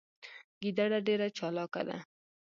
ګیدړه 0.61 0.99
ډیره 1.07 1.27
چالاکه 1.37 1.81
ده 1.87 1.97